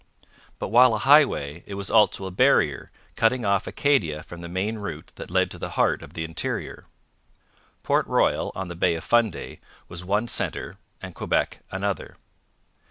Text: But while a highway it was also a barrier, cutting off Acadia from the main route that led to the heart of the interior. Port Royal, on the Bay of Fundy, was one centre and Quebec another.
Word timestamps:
But 0.57 0.69
while 0.69 0.95
a 0.95 1.05
highway 1.05 1.61
it 1.67 1.75
was 1.75 1.91
also 1.91 2.25
a 2.25 2.31
barrier, 2.31 2.89
cutting 3.15 3.45
off 3.45 3.67
Acadia 3.67 4.23
from 4.23 4.41
the 4.41 4.49
main 4.49 4.79
route 4.79 5.13
that 5.17 5.29
led 5.29 5.51
to 5.51 5.59
the 5.59 5.69
heart 5.77 6.01
of 6.01 6.15
the 6.15 6.23
interior. 6.23 6.85
Port 7.83 8.07
Royal, 8.07 8.51
on 8.55 8.67
the 8.67 8.73
Bay 8.75 8.95
of 8.95 9.03
Fundy, 9.03 9.59
was 9.87 10.03
one 10.03 10.27
centre 10.27 10.79
and 11.03 11.13
Quebec 11.13 11.59
another. 11.69 12.17